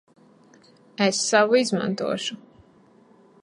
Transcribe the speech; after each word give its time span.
Es 1.07 1.19
savu 1.27 1.59
izmantošu. 1.61 2.39